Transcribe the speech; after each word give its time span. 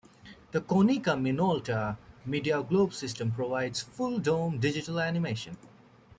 The 0.51 0.61
Konica 0.61 1.15
Minolta 1.15 1.95
Mediaglobe 2.27 2.91
system 2.91 3.31
provides 3.33 3.81
full-dome 3.83 4.57
digital 4.59 4.99
animation. 4.99 5.57